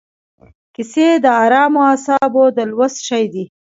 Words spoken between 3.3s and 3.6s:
دی.